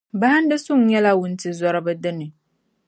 Bahindisuŋ 0.21 0.79
nyɛla 0.89 1.11
wuntizɔriba 1.19 1.93
dini. 2.01 2.27